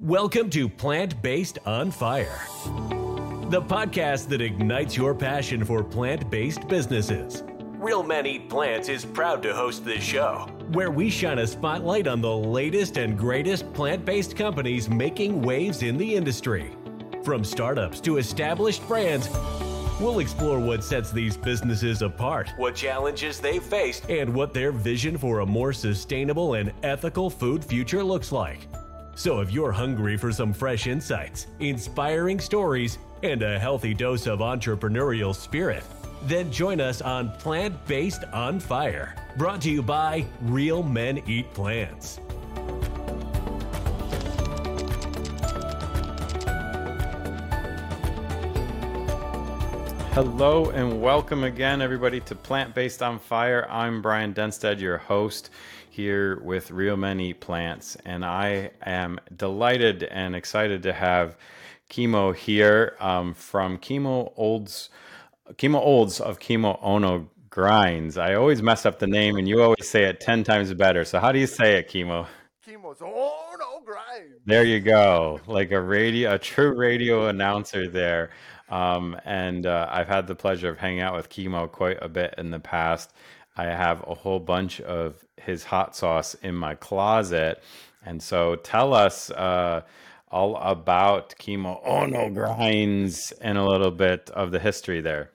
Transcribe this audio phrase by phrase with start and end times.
[0.00, 2.38] Welcome to Plant Based on Fire,
[3.48, 7.42] the podcast that ignites your passion for plant based businesses.
[7.78, 12.06] Real Men Eat Plants is proud to host this show, where we shine a spotlight
[12.06, 16.76] on the latest and greatest plant based companies making waves in the industry.
[17.24, 19.30] From startups to established brands,
[19.98, 25.16] We'll explore what sets these businesses apart, what challenges they've faced, and what their vision
[25.16, 28.68] for a more sustainable and ethical food future looks like.
[29.18, 34.40] So if you're hungry for some fresh insights, inspiring stories, and a healthy dose of
[34.40, 35.82] entrepreneurial spirit,
[36.24, 41.50] then join us on Plant Based on Fire, brought to you by Real Men Eat
[41.54, 42.20] Plants.
[50.12, 53.66] Hello and welcome again, everybody, to Plant Based on Fire.
[53.70, 55.48] I'm Bryan Denstead, your host
[55.96, 61.38] here with Real Eat Plants, and I am delighted and excited to have
[61.88, 64.90] Kimo here um, from Kimo Olds,
[65.56, 68.20] Kimo Olds of Kimo Ono Grindz.
[68.20, 71.02] I always mess up the name, and you always say it ten times better.
[71.06, 72.26] So how do you say it, Kimo?
[72.62, 74.40] Kimo's Ono Grindz.
[74.44, 78.32] There you go, like a radio, a true radio announcer there.
[78.68, 82.34] Um, and uh, I've had the pleasure of hanging out with Kimo quite a bit
[82.36, 83.14] in the past.
[83.56, 87.62] I have a whole bunch of his hot sauce in my closet.
[88.04, 89.82] And so tell us uh,
[90.30, 95.30] all about Kimo Ono Grindz and a little bit of the history there.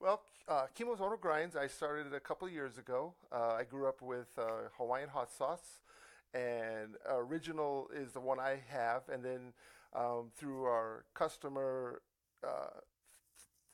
[0.00, 3.12] Well, uh, Kimo's Ono Grindz, I started a couple years ago.
[3.30, 5.80] Uh, I grew up with uh, Hawaiian hot sauce,
[6.32, 9.02] and original is the one I have.
[9.12, 9.52] And then
[9.94, 12.00] um, through our customer
[12.42, 12.80] uh,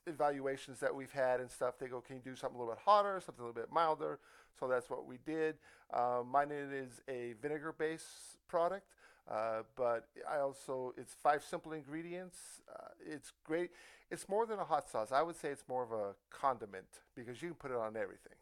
[0.07, 2.81] evaluations that we've had and stuff, they go, can you do something a little bit
[2.83, 4.19] hotter, something a little bit milder?
[4.59, 5.55] So that's what we did.
[5.93, 8.85] Um, mine is a vinegar-based product,
[9.29, 12.37] uh, but I also it's five simple ingredients.
[12.71, 13.71] Uh, it's great.
[14.11, 15.11] It's more than a hot sauce.
[15.11, 18.35] I would say it's more of a condiment because you can put it on everything.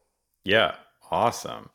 [0.43, 0.75] Yeah,
[1.09, 1.69] awesome.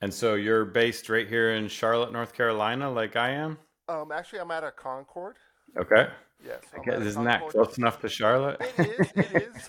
[0.00, 3.58] And so you're based right here in Charlotte, North Carolina, like I am.
[3.88, 5.36] Um, actually, I'm at a Concord.
[5.78, 6.08] Okay.
[6.44, 6.62] Yes.
[6.78, 8.60] Okay, isn't that close enough to Charlotte?
[8.78, 9.12] It is.
[9.16, 9.68] It is.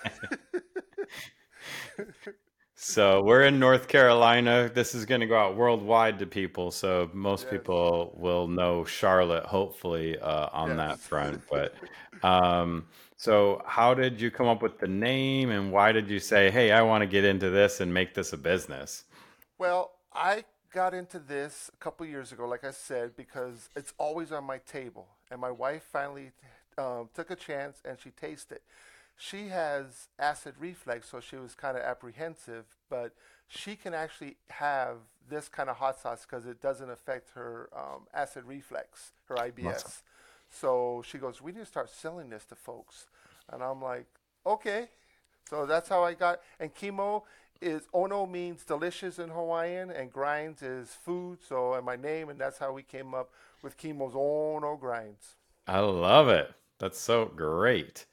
[2.75, 4.69] so we're in North Carolina.
[4.73, 7.51] This is going to go out worldwide to people, so most yes.
[7.51, 10.77] people will know Charlotte, hopefully, uh, on yes.
[10.77, 11.41] that front.
[11.49, 11.73] But
[12.23, 12.85] um,
[13.15, 16.71] so, how did you come up with the name, and why did you say, "Hey,
[16.71, 19.05] I want to get into this and make this a business"?
[19.57, 24.31] Well, I got into this a couple years ago, like I said, because it's always
[24.31, 26.31] on my table, and my wife finally
[26.77, 28.59] um, took a chance and she tasted.
[29.17, 33.13] She has acid reflux, so she was kind of apprehensive, but
[33.47, 34.97] she can actually have
[35.29, 39.75] this kind of hot sauce because it doesn't affect her um, acid reflux, her IBS.
[39.75, 39.91] Awesome.
[40.49, 43.07] So she goes, We need to start selling this to folks.
[43.51, 44.05] And I'm like,
[44.45, 44.89] Okay.
[45.49, 46.41] So that's how I got.
[46.59, 47.23] And Kimo
[47.61, 51.39] is Ono means delicious in Hawaiian, and grinds is food.
[51.47, 55.35] So, and my name, and that's how we came up with Kimo's Ono Grindz.
[55.67, 56.51] I love it.
[56.79, 58.05] That's so great.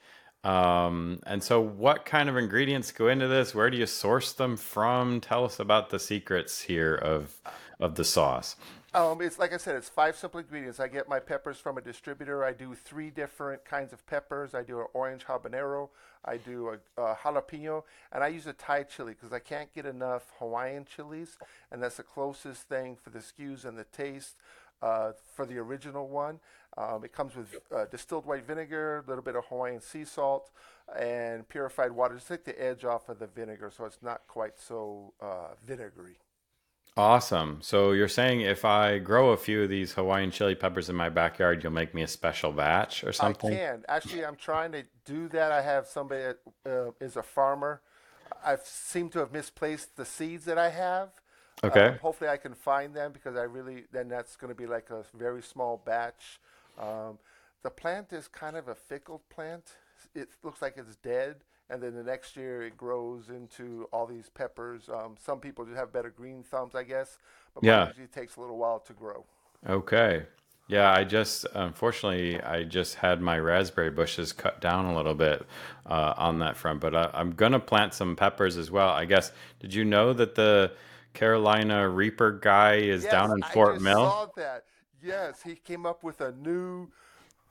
[0.42, 3.54] Um, and so, what kind of ingredients go into this?
[3.54, 5.20] Where do you source them from?
[5.20, 7.40] Tell us about the secrets here of
[7.80, 8.56] of the sauce.
[8.94, 10.78] Um, it's like I said, it's five simple ingredients.
[10.78, 12.44] I get my peppers from a distributor.
[12.44, 14.54] I do three different kinds of peppers.
[14.54, 15.88] I do an orange habanero,
[16.24, 17.82] I do a, a jalapeno,
[18.12, 21.36] and I use a Thai chili because I can't get enough Hawaiian chilies,
[21.72, 24.36] and that's the closest thing for the skews and the taste
[24.80, 26.38] uh, for the original one.
[26.76, 30.50] Um, it comes with uh, distilled white vinegar, a little bit of Hawaiian sea salt,
[30.98, 32.18] and purified water.
[32.18, 36.18] to take the edge off of the vinegar so it's not quite so uh, vinegary.
[36.96, 37.58] Awesome.
[37.60, 41.08] So you're saying if I grow a few of these Hawaiian chili peppers in my
[41.08, 43.52] backyard, you'll make me a special batch or something?
[43.52, 43.84] I can.
[43.88, 45.50] Actually, I'm trying to do that.
[45.50, 47.80] I have somebody that uh, is a farmer.
[48.44, 51.08] I seem to have misplaced the seeds that I have.
[51.64, 51.86] Okay.
[51.86, 54.90] Um, hopefully, I can find them because I really then that's going to be like
[54.90, 56.38] a very small batch.
[56.78, 57.18] Um,
[57.62, 59.72] the plant is kind of a fickle plant.
[60.14, 61.36] It looks like it's dead,
[61.70, 64.88] and then the next year it grows into all these peppers.
[64.88, 67.18] Um, some people just have better green thumbs, I guess,
[67.54, 67.88] but yeah.
[67.88, 69.24] usually takes a little while to grow.
[69.68, 70.24] Okay.
[70.66, 75.44] Yeah, I just unfortunately I just had my raspberry bushes cut down a little bit
[75.84, 78.88] uh, on that front, but I, I'm gonna plant some peppers as well.
[78.88, 79.30] I guess.
[79.60, 80.72] Did you know that the
[81.12, 84.10] Carolina Reaper guy is yes, down in Fort I just Mill?
[84.10, 84.64] Saw that.
[85.04, 86.88] Yes, he came up with a new.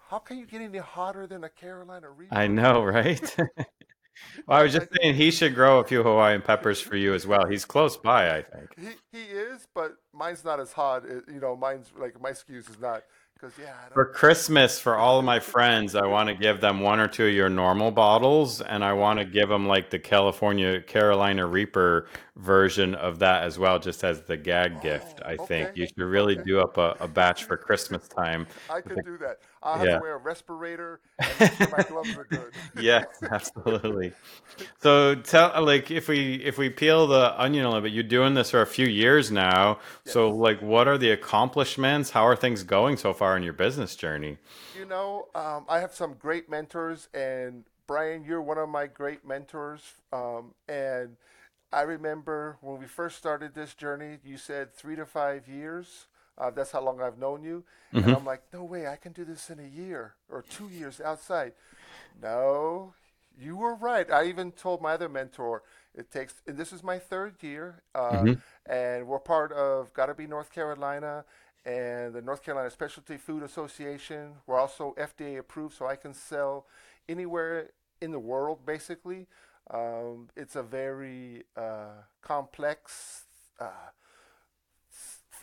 [0.09, 2.35] How can you get any hotter than a Carolina Reaper?
[2.35, 3.35] I know, right?
[3.37, 7.27] well, I was just saying he should grow a few Hawaiian peppers for you as
[7.27, 7.45] well.
[7.47, 8.75] He's close by, I think.
[8.77, 11.03] He he is, but mine's not as hot.
[11.07, 13.03] You know, mine's like my excuse is not
[13.43, 13.73] because yeah.
[13.93, 17.25] For Christmas, for all of my friends, I want to give them one or two
[17.27, 22.07] of your normal bottles, and I want to give them like the California Carolina Reaper
[22.37, 25.19] version of that as well, just as the gag gift.
[25.25, 26.43] I Oh, think you should really Okay.
[26.45, 28.47] do up a, a batch for Christmas time.
[28.69, 29.39] I could do that.
[29.63, 29.91] I'll have Yeah.
[29.91, 32.53] to wear a respirator and make sure my gloves are good.
[32.75, 34.13] Yes, absolutely.
[34.81, 38.33] So tell like if we if we peel the onion a little bit, you're doing
[38.35, 39.79] this for a few years now.
[40.05, 42.11] So like what are the accomplishments?
[42.11, 44.37] How are things going so far in your business journey?
[44.73, 49.25] You know, um, I have some great mentors, and Bryan, you're one of my great
[49.25, 49.81] mentors.
[50.11, 51.17] Um, and
[51.71, 56.07] I remember when we first started this journey, you said three to five years.
[56.37, 57.63] Uh, that's how long I've known you.
[58.05, 60.99] And I'm like, no way, I can do this in a year or two years
[60.99, 61.53] outside.
[62.21, 62.93] No,
[63.39, 64.09] you were right.
[64.11, 65.63] I even told my other mentor
[65.95, 68.23] it takes, and this is my third year, uh,
[68.65, 71.23] and we're part of Gotta Be North Carolina
[71.65, 74.33] and the North Carolina Specialty Food Association.
[74.47, 76.65] We're also FDA approved, so I can sell
[77.07, 77.69] anywhere
[78.01, 79.27] in the world, basically.
[79.71, 83.25] Um, it's a very uh, complex
[83.59, 83.69] uh,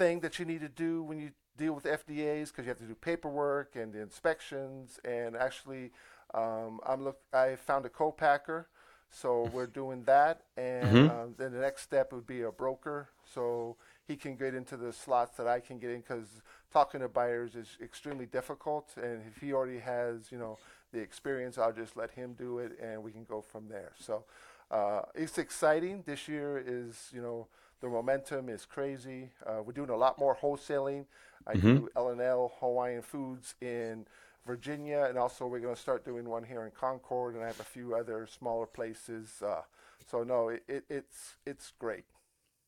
[0.01, 2.85] thing that you need to do when you deal with FDAs because you have to
[2.85, 4.99] do paperwork and the inspections.
[5.05, 5.91] And actually,
[6.33, 7.19] um, I'm look.
[7.35, 8.69] I found a co-packer,
[9.11, 10.45] so we're doing that.
[10.57, 13.77] And um, then the next step would be a broker, so
[14.09, 16.29] he can get into the slots that I can get in because
[16.73, 18.89] talking to buyers is extremely difficult.
[18.97, 20.57] And if he already has, you know,
[20.95, 23.93] the experience, I'll just let him do it, and we can go from there.
[23.99, 24.25] So
[24.71, 26.05] uh, it's exciting.
[26.07, 27.49] This year is, you know,
[27.81, 29.31] the momentum is crazy.
[29.47, 31.07] Uh, we're doing a lot more wholesaling.
[31.47, 34.07] I do L&L Hawaiian Foods in
[34.47, 37.61] Virginia, and also we're going to start doing one here in Concord, and I have
[37.61, 39.43] a few other smaller places.
[39.45, 39.63] Uh,
[40.11, 42.05] so no, it, it, it's it's great.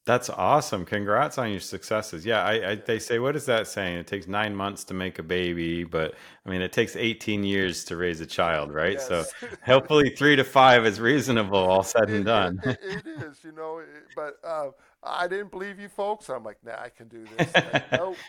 [0.05, 0.85] That's awesome.
[0.85, 2.26] Congrats on your successes.
[2.26, 3.99] Yeah, I, I they say what is that saying?
[3.99, 7.85] It takes 9 months to make a baby, but I mean it takes 18 years
[7.85, 9.00] to raise a child, right?
[9.00, 9.25] So
[9.65, 12.61] hopefully 3 to 5 is reasonable all said and done.
[12.65, 13.81] It, it, it is, you know.
[14.17, 14.70] But uh,
[15.03, 16.29] I didn't believe you folks.
[16.29, 17.59] I'm like, nah, I can do this.
[17.61, 18.23] Like, nope.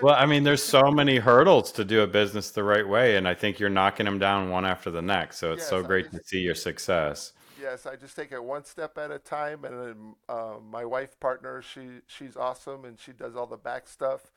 [0.00, 3.26] Well, I mean, there's so many hurdles to do a business the right way, and
[3.26, 5.38] I think you're knocking them down one after the next.
[5.38, 7.32] So it's so Yes, I great to see your success.
[7.56, 9.64] yes, I just take it one step at a time.
[9.64, 13.88] And then uh, my wife partner, she she's awesome, and she does all the back
[13.88, 14.32] stuff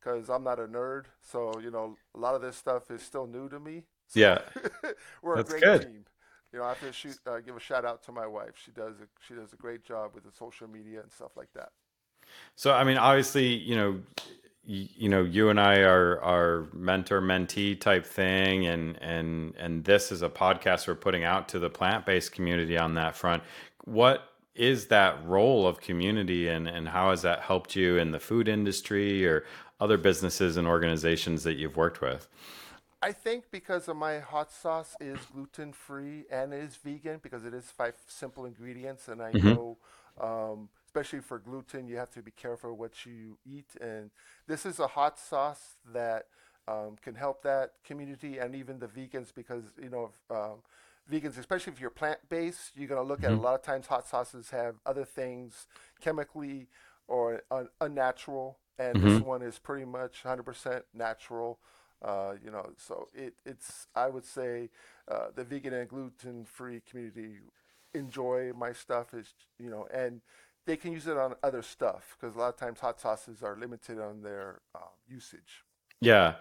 [0.00, 1.06] because I'm not a nerd.
[1.22, 3.84] So you know, a lot of this stuff is still new to me.
[4.14, 4.42] Yeah.
[5.22, 5.82] We're That's a great good.
[5.82, 6.06] team.
[6.52, 8.52] You know, I have to shoot, uh, give a shout out to my wife.
[8.64, 11.52] She does a, she does a great job with the social media and stuff like
[11.54, 11.70] that.
[12.56, 14.00] So I mean, obviously, you know,
[14.64, 19.84] you, you know, you and I are are mentor mentee type thing, and and and
[19.84, 23.42] this is a podcast we're putting out to the plant based community on that front.
[23.84, 24.24] What
[24.54, 28.48] is that role of community, and and how has that helped you in the food
[28.48, 29.44] industry or
[29.80, 32.28] other businesses and organizations that you've worked with?
[33.02, 37.54] I think because of my hot sauce is gluten free and is vegan because it
[37.54, 39.78] is five simple ingredients, and I know,
[40.20, 43.68] um, especially for gluten, you have to be careful what you eat.
[43.80, 44.10] And
[44.46, 46.26] this is a hot sauce that
[46.68, 50.10] um, can help that community and even the vegans because you know.
[50.30, 50.62] Um,
[51.10, 53.88] Vegans, especially if you're plant based, you're going to look at a lot of times
[53.88, 55.66] hot sauces have other things
[56.00, 56.68] chemically
[57.08, 61.58] or un- unnatural, and this one is pretty much 100% natural.
[62.02, 64.70] Uh, you know, so it, it's I would say
[65.10, 67.40] uh, the vegan and gluten free community
[67.92, 70.20] enjoy my stuff is you know, and
[70.66, 73.56] they can use it on other stuff because a lot of times hot sauces are
[73.56, 75.64] limited on their uh, usage.
[76.00, 76.34] Yeah.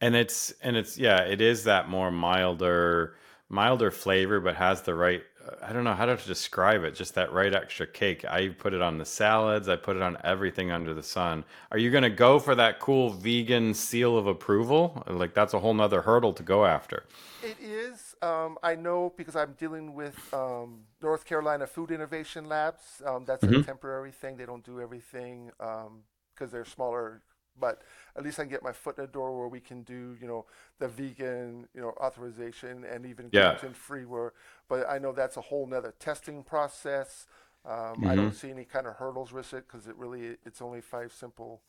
[0.00, 3.16] And it's and it's yeah, it is that more milder
[3.48, 5.22] milder flavor but has the right
[5.62, 8.24] I don't know how to describe it, just that right extra cake.
[8.24, 11.44] I put it on the salads, I put it on everything under the sun.
[11.70, 15.02] Are you going to go for that cool vegan seal of approval?
[15.06, 17.04] Like that's a whole nother hurdle to go after.
[17.42, 18.14] It is.
[18.22, 23.02] Um, I know because I'm dealing with um, North Carolina Food Innovation Labs.
[23.04, 24.36] Um, that's a temporary thing.
[24.36, 27.22] They don't do everything because they're smaller.
[27.60, 27.82] But
[28.16, 30.26] at least I can get my foot in the door where we can do, you
[30.26, 30.46] know,
[30.78, 33.52] the vegan, you know, authorization and even Yeah.
[33.52, 34.04] gluten free.
[34.04, 34.32] Where,
[34.68, 37.26] but I know that's a whole nother testing process.
[37.64, 40.80] Um, I don't see any kind of hurdles with it because it really it's only
[40.80, 41.60] five simple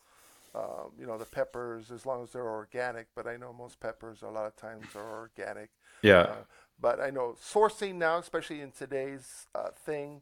[0.53, 3.07] um, you know, the peppers as long as they're organic.
[3.15, 5.69] But I know most peppers a lot of times are organic.
[6.01, 6.27] Yeah.
[6.27, 6.43] Uh,
[6.79, 10.21] but I know sourcing now, especially in today's uh, thing,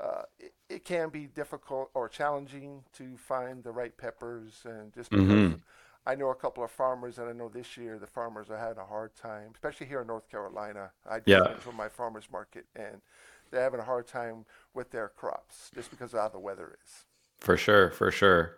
[0.00, 4.62] uh, it, it can be difficult or challenging to find the right peppers.
[4.64, 5.56] And just because
[6.06, 8.78] I know a couple of farmers, and I know this year the farmers are having
[8.78, 10.92] a hard time, especially here in North Carolina.
[11.08, 11.40] I Yeah.
[11.44, 13.02] went to my farmers market, and
[13.50, 17.04] they're having a hard time with their crops just because of how the weather is.
[17.40, 18.56] For sure, for sure.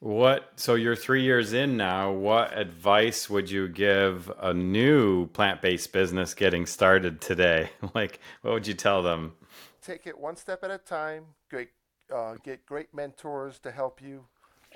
[0.00, 0.52] What?
[0.56, 2.10] So you're three years in now.
[2.12, 7.70] What advice would you give a new plant-based business getting started today?
[7.94, 9.34] like, what would you tell them?
[9.84, 11.24] Take it one step at a time.
[11.50, 11.70] Great,
[12.14, 14.24] uh, get great mentors to help you.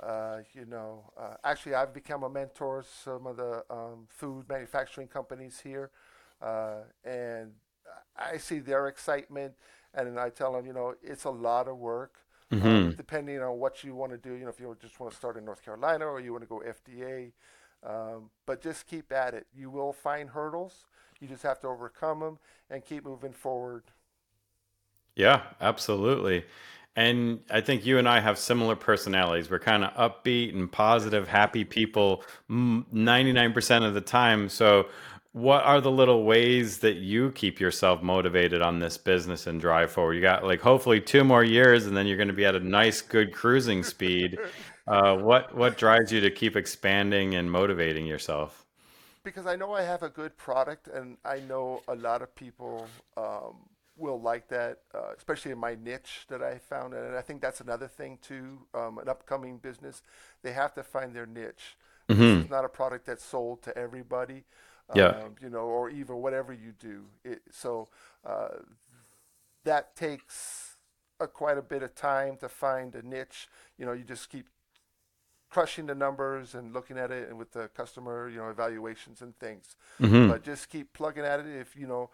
[0.03, 4.47] Uh, you know, uh, actually, I've become a mentor to some of the um, food
[4.49, 5.91] manufacturing companies here,
[6.43, 7.53] uh, and
[8.17, 9.55] I see their excitement,
[9.95, 12.67] and I tell them, you know, it's a lot of work mm-hmm.
[12.67, 14.35] um, depending on what you want to do.
[14.35, 16.49] You know, if you just want to start in North Carolina or you want to
[16.49, 17.33] go FDA,
[17.83, 19.47] um, but just keep at it.
[19.55, 20.87] You will find hurdles.
[21.21, 22.39] You just have to overcome them
[22.71, 23.85] and keep moving forward.
[25.17, 26.45] Yeah, absolutely.
[26.95, 29.51] And I think you and I have similar personalities.
[29.51, 34.49] We're kind of upbeat and positive, happy people 99% of the time.
[34.49, 34.87] So
[35.33, 39.91] what are the little ways that you keep yourself motivated on this business and drive
[39.91, 40.15] forward?
[40.15, 42.61] You got like hopefully two more years, and then you're going to be at a
[42.61, 44.39] nice, good cruising speed.
[44.89, 48.65] Uh, what what drives you to keep expanding and motivating yourself?
[49.25, 52.87] Because I know I have a good product, and I know a lot of people
[53.17, 53.57] um,
[53.97, 56.95] will like that, uh, especially in my niche that I found.
[56.95, 58.67] And I think that's another thing too.
[58.75, 60.03] Um, an upcoming business,
[60.43, 61.77] they have to find their niche.
[62.09, 62.43] Mm-hmm.
[62.43, 64.45] It's not a product that's sold to everybody
[64.95, 65.09] yeah.
[65.09, 67.07] Um, you know, or even whatever you do.
[67.25, 67.89] It, so
[68.25, 68.61] uh,
[69.65, 70.77] that takes
[71.19, 73.49] a, quite a bit of time to find a niche.
[73.79, 74.47] You know, you just keep
[75.51, 79.37] crushing the numbers and looking at it and with the customer, you know, evaluations and
[79.39, 79.77] things.
[80.01, 80.29] Mm-hmm.
[80.29, 81.47] But just keep plugging at it.
[81.47, 82.11] If you know,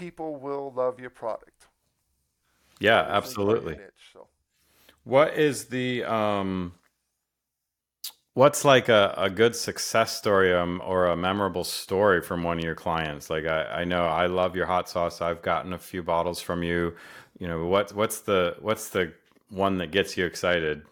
[0.00, 1.66] people will love your product.
[2.80, 3.74] Yeah, absolutely.
[3.74, 4.26] Niche, so.
[5.04, 6.72] What is the um
[8.34, 12.64] What's like a, a good success story um, or a memorable story from one of
[12.64, 13.28] your clients?
[13.28, 15.20] Like I, I know I love your hot sauce.
[15.20, 16.94] I've gotten a few bottles from you.
[17.38, 19.12] You know what what's the what's the
[19.48, 20.82] one that gets you excited?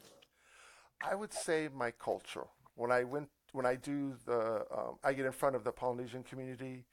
[1.01, 2.49] I would say my culture.
[2.75, 6.25] When I went when I do the um, I get in front of the Polynesian
[6.25, 6.85] community.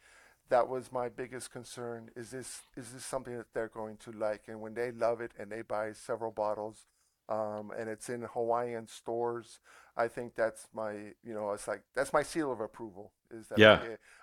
[0.49, 2.11] That was my biggest concern.
[2.15, 4.43] Is this is this something that they're going to like?
[4.47, 6.85] And when they love it and they buy several bottles,
[7.29, 9.59] um, and it's in Hawaiian stores.
[9.97, 10.91] I think that's my,
[11.23, 13.11] you know, it's like that's my seal of approval.
[13.31, 13.79] Is that yeah.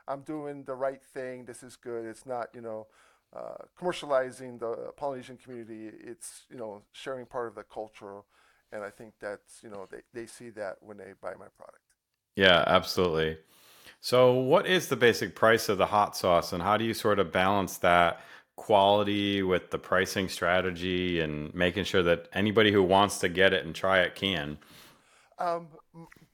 [0.07, 1.45] I'm doing the right thing.
[1.45, 2.05] This is good.
[2.05, 2.87] It's not, you know,
[3.35, 5.91] uh, commercializing the Polynesian community.
[6.05, 8.21] It's, you know, sharing part of the culture,
[8.71, 11.83] and I think that's, you know, they they see that when they buy my product.
[12.37, 13.39] Yeah, absolutely.
[14.05, 17.19] So, what is the basic price of the hot sauce, and how do you sort
[17.19, 18.21] of balance that?
[18.57, 23.65] quality with the pricing strategy and making sure that anybody who wants to get it
[23.65, 24.59] and try it can?
[25.39, 25.69] Um,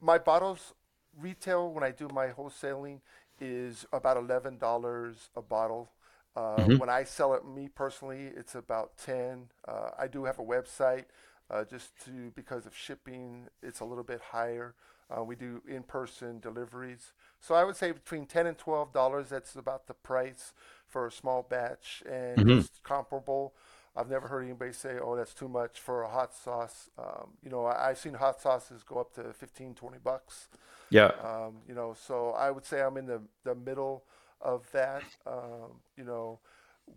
[0.01, 0.75] my bottles
[1.19, 3.01] retail when I do my wholesaling
[3.41, 5.91] is about eleven dollars a bottle.
[6.37, 6.77] Uh, mm-hmm.
[6.77, 9.47] When I sell it, me personally, it's about ten.
[9.67, 11.05] Uh, I do have a website,
[11.51, 14.75] uh, just to because of shipping, it's a little bit higher.
[15.15, 19.31] Uh, we do in-person deliveries, so I would say between ten and twelve dollars.
[19.31, 20.53] That's about the price
[20.87, 22.59] for a small batch, and mm-hmm.
[22.59, 23.55] it's comparable.
[23.97, 27.51] I've never heard anybody say, "Oh, that's too much for a hot sauce." Um, you
[27.51, 30.49] know, I, have seen hot sauces go up to 15, 20 bucks.
[30.91, 31.11] Yeah.
[31.23, 34.05] Um, you know, so I would say I'm in the the middle
[34.41, 35.03] of that.
[35.27, 36.39] Um, you know,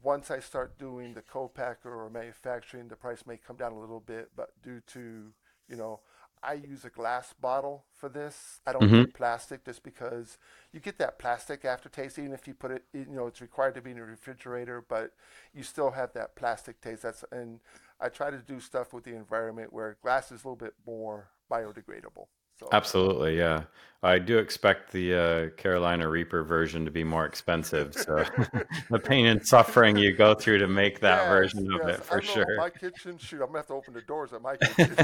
[0.04, 4.00] once I start doing the co-packer or manufacturing, the price may come down a little
[4.00, 5.34] bit, but due to
[5.70, 6.02] you know
[6.44, 8.62] I use a glass bottle for this.
[8.66, 9.04] I don't mm-hmm.
[9.04, 10.38] do plastic just because
[10.72, 13.82] you get that plastic aftertaste, even if you put it, you know, it's required to
[13.82, 15.14] be in a refrigerator, but
[15.54, 17.04] you still have that plastic taste.
[17.04, 17.60] That's and
[18.00, 21.30] I try to do stuff with the environment where glass is a little bit more
[21.52, 22.28] biodegradable.
[22.62, 22.70] So.
[22.72, 23.64] Absolutely, yeah.
[24.04, 27.96] I do expect the uh, Carolina Reaper version to be more expensive.
[28.02, 28.24] So
[28.90, 32.00] the pain and suffering you go through to make that yes, version of yes.
[32.00, 32.58] it for sure.
[32.58, 34.96] My kitchen, shoot, I'm gonna have to open the doors at my kitchen.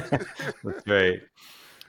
[0.63, 1.23] That's great.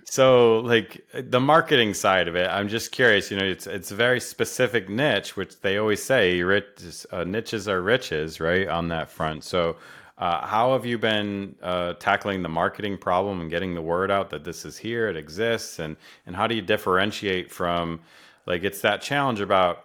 [0.05, 3.31] So, like the marketing side of it, I'm just curious.
[3.31, 7.69] You know, it's it's a very specific niche, which they always say, rich, uh, niches
[7.69, 8.69] are riches, right?
[8.69, 9.45] On that front.
[9.45, 9.77] So,
[10.19, 14.31] uh, how have you been uh, tackling the marketing problem and getting the word out
[14.31, 15.97] that this is here, it exists, and
[16.27, 18.01] and how do you differentiate from
[18.47, 19.85] like it's that challenge about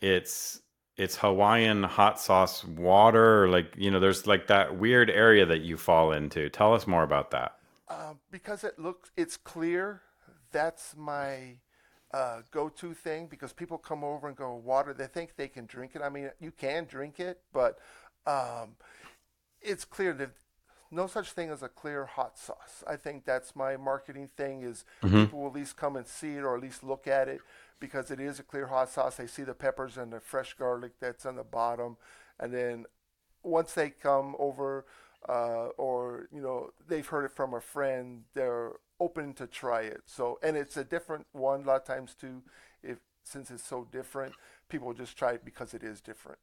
[0.00, 0.60] it's
[0.96, 5.76] it's Hawaiian hot sauce water, like you know, there's like that weird area that you
[5.76, 6.48] fall into.
[6.48, 7.56] Tell us more about that.
[7.88, 10.02] Uh, because it looks, it's clear.
[10.52, 11.58] That's my
[12.12, 14.94] uh, go-to thing because people come over and go water.
[14.94, 16.02] They think they can drink it.
[16.02, 17.78] I mean, you can drink it, but
[18.26, 18.74] um,
[19.60, 20.30] it's clear that
[20.90, 22.84] no such thing as a clear hot sauce.
[22.86, 25.24] I think that's my marketing thing is mm-hmm.
[25.24, 27.40] people will at least come and see it or at least look at it
[27.80, 29.16] because it is a clear hot sauce.
[29.16, 31.96] They see the peppers and the fresh garlic that's on the bottom,
[32.38, 32.86] and then
[33.42, 34.86] once they come over
[35.28, 40.02] uh, or you know they've heard it from a friend, they're open to try it.
[40.06, 41.62] So, and it's a different one.
[41.62, 42.42] A lot of times too,
[42.82, 44.34] if since it's so different,
[44.68, 46.38] people just try it because it is different.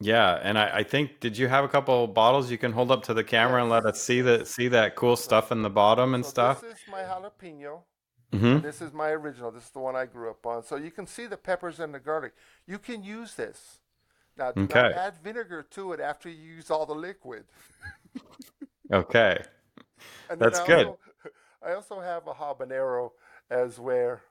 [0.00, 3.04] Yeah, and I, I think did you have a couple bottles you can hold up
[3.04, 6.14] to the camera and let us see that see that cool stuff in the bottom
[6.14, 6.60] and so stuff?
[6.60, 7.82] This is my jalapeno.
[8.32, 9.50] hmm This is my original.
[9.50, 10.62] This is the one I grew up on.
[10.62, 12.34] So you can see the peppers and the garlic.
[12.66, 13.80] You can use this.
[14.36, 14.94] Now, Okay.
[14.94, 17.44] add vinegar to it after you use all the liquid.
[18.92, 19.38] Okay.
[20.28, 20.86] And That's I good.
[20.86, 20.98] Also,
[21.62, 23.10] I also have a habanero
[23.50, 24.22] as where,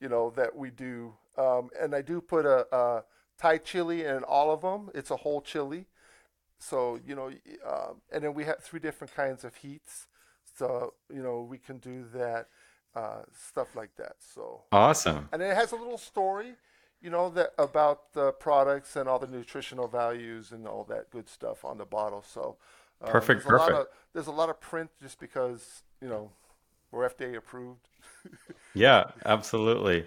[0.00, 1.14] you know, that we do.
[1.36, 3.04] Um, and I do put a, a
[3.40, 4.90] Thai chili and all of them.
[4.94, 5.86] It's a whole chili.
[6.58, 7.28] So, you know,
[7.66, 10.06] um, and then we have three different kinds of heats.
[10.58, 12.48] So, you know, we can do that,
[12.94, 14.16] uh, stuff like that.
[14.20, 15.28] So, Awesome.
[15.32, 16.54] and it has a little story,
[17.00, 21.28] you know, that about the products and all the nutritional values and all that good
[21.28, 22.22] stuff on the bottle.
[22.22, 22.56] So,
[23.02, 23.80] um, Perfect, There's a, lot perfect.
[23.80, 26.30] of, there's a lot of print just because you know
[26.92, 27.88] we're FDA approved.
[28.74, 30.04] Yeah, absolutely.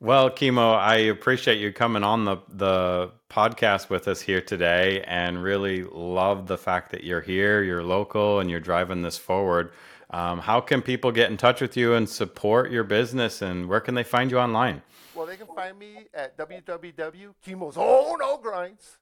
[0.00, 5.42] Well, Kimo, I appreciate you coming on the the podcast with us here today and
[5.42, 9.72] really love the fact that you're here, you're local, and you're driving this forward.
[10.10, 13.80] Um, how can people get in touch with you and support your business and where
[13.80, 14.82] can they find you online?
[15.16, 18.98] Well, they can find me at www.kimosonogrindz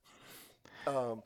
[0.87, 1.23] um.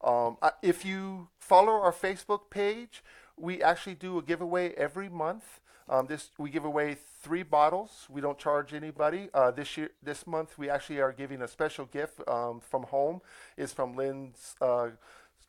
[0.00, 3.02] Um, if you follow our Facebook page,
[3.36, 5.60] we actually do a giveaway every month.
[5.88, 8.06] Um, this we give away three bottles.
[8.08, 9.28] We don't charge anybody.
[9.34, 13.20] Uh, this year, this month, we actually are giving a special gift um, from home.
[13.56, 14.88] It's from Lynn's uh,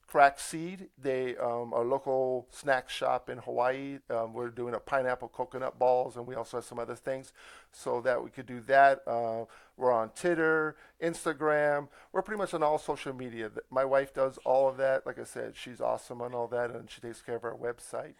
[0.07, 0.89] Crack Seed.
[1.01, 3.99] They um, are a local snack shop in Hawaii.
[4.09, 7.33] Um, we're doing a pineapple coconut balls, and we also have some other things,
[7.71, 9.01] so that we could do that.
[9.07, 9.45] Uh,
[9.77, 11.89] we're on Twitter, Instagram.
[12.11, 13.51] We're pretty much on all social media.
[13.69, 15.05] My wife does all of that.
[15.05, 18.13] Like I said, she's awesome on all that, and she takes care of our website.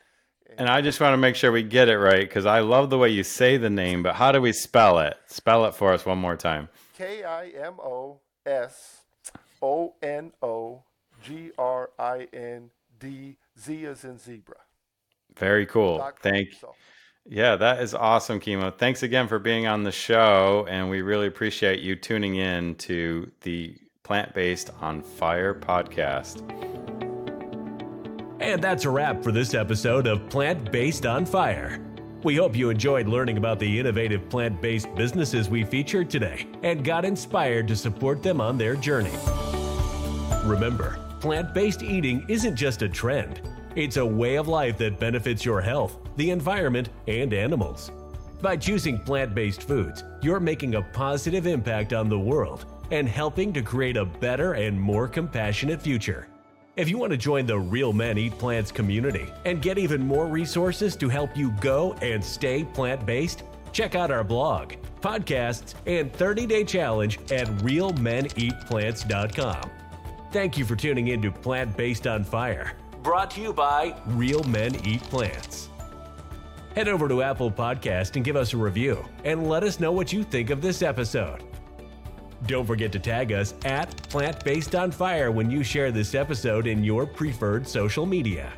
[0.57, 2.97] And I just want to make sure we get it right because I love the
[2.97, 5.17] way you say the name, but how do we spell it?
[5.27, 6.69] Spell it for us one more time.
[6.95, 9.01] K I M O S
[9.61, 10.83] O N O
[11.25, 14.57] G R I N D Z as in zebra.
[15.37, 15.97] Very cool.
[15.97, 16.19] dot.
[16.21, 16.73] Thank So,
[17.27, 18.71] Yeah, that is awesome, Kimo.
[18.71, 23.31] Thanks again for being on the show, and we really appreciate you tuning in to
[23.41, 26.41] the Plant Based on Fire podcast.
[28.39, 31.79] And that's a wrap for this episode of Plant Based on Fire.
[32.23, 36.83] We hope you enjoyed learning about the innovative plant based businesses we featured today and
[36.83, 39.13] got inspired to support them on their journey.
[40.43, 43.41] Remember, plant based eating isn't just a trend,
[43.75, 47.91] it's a way of life that benefits your health, the environment, and animals.
[48.41, 53.51] By choosing plant based foods, you're making a positive impact on the world and helping
[53.53, 56.27] to create a better and more compassionate future.
[56.75, 60.27] If you want to join the Real Men Eat Plants community and get even more
[60.27, 66.11] resources to help you go and stay plant based, check out our blog, podcasts, and
[66.13, 69.71] 30 day challenge at realmeneatplants.com.
[70.35, 74.43] Thank you for tuning in to Plant Based on Fire, brought to you by Real
[74.43, 75.69] Men Eat Plants.
[76.75, 80.11] Head over to Apple Podcast and give us a review and let us know what
[80.11, 81.41] you think of this episode.
[82.47, 86.67] Don't forget to tag us at Plant Based on Fire when you share this episode
[86.67, 88.51] in your preferred social media.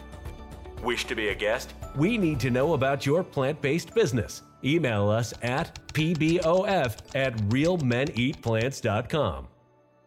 [0.81, 1.75] Wish to be a guest?
[1.95, 4.41] We need to know about your plant based business.
[4.63, 9.47] Email us at pbof at realmeneatplants.com.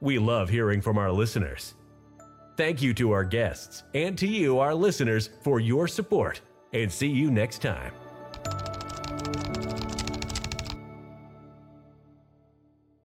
[0.00, 1.74] We love hearing from our listeners.
[2.56, 6.40] Thank you to our guests and to you, our listeners, for your support,
[6.72, 7.92] and see you next time.